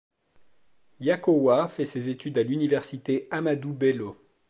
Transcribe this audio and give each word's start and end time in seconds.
Yakowa 0.99 1.67
fait 1.67 1.85
ses 1.85 2.09
études 2.09 2.39
à 2.39 2.43
l'université 2.43 3.27
Ahmadu 3.29 3.71
Bello. 3.71 4.17